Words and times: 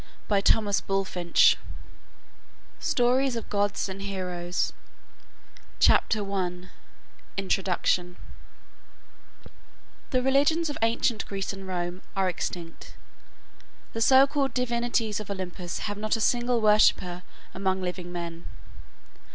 The 0.29 0.41
Druids 0.41 0.51
Iona 0.89 1.03
GLOSSARY 1.03 1.33
STORIES 2.79 3.35
OF 3.35 3.49
GODS 3.51 3.87
AND 3.87 4.01
HEROES 4.01 4.73
CHAPTER 5.79 6.31
I 6.33 6.69
INTRODUCTION 7.37 8.17
The 10.09 10.23
religions 10.23 10.71
of 10.71 10.77
ancient 10.81 11.27
Greece 11.27 11.53
and 11.53 11.67
Rome 11.67 12.01
are 12.15 12.27
extinct. 12.27 12.95
The 13.93 14.01
so 14.01 14.25
called 14.25 14.55
divinities 14.55 15.19
of 15.19 15.29
Olympus 15.29 15.77
have 15.85 15.99
not 15.99 16.15
a 16.15 16.19
single 16.19 16.61
worshipper 16.61 17.21
among 17.53 17.83
living 17.83 18.11
men. 18.11 18.47